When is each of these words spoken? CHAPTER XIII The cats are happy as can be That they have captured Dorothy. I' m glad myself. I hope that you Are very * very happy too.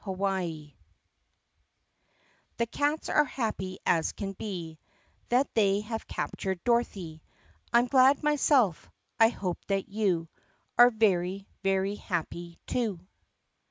CHAPTER 0.03 0.17
XIII 0.25 0.75
The 2.57 2.65
cats 2.65 3.07
are 3.07 3.23
happy 3.23 3.77
as 3.85 4.13
can 4.13 4.31
be 4.33 4.79
That 5.29 5.53
they 5.53 5.81
have 5.81 6.07
captured 6.07 6.59
Dorothy. 6.63 7.21
I' 7.71 7.77
m 7.81 7.85
glad 7.85 8.23
myself. 8.23 8.89
I 9.19 9.29
hope 9.29 9.63
that 9.67 9.89
you 9.89 10.27
Are 10.75 10.89
very 10.89 11.47
* 11.55 11.61
very 11.61 11.97
happy 11.97 12.57
too. 12.65 13.05